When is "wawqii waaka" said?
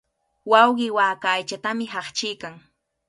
0.51-1.27